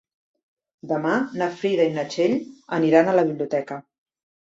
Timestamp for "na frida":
1.41-1.85